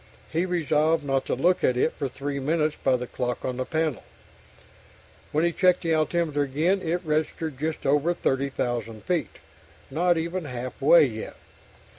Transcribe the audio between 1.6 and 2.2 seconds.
at it for